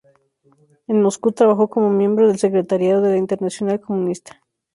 En 0.87 0.99
Moscú 0.99 1.31
trabajó 1.31 1.69
como 1.69 1.91
miembro 1.91 2.27
del 2.27 2.39
secretariado 2.39 3.03
de 3.03 3.11
la 3.11 3.17
Internacional 3.17 3.79
Comunista. 3.79 4.41